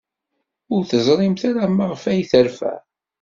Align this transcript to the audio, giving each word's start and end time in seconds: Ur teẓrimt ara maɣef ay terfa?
Ur 0.73 0.81
teẓrimt 0.89 1.41
ara 1.49 1.65
maɣef 1.69 2.03
ay 2.11 2.21
terfa? 2.31 2.73